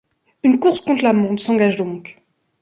[0.41, 2.17] Une course contre la montre s'engage donc.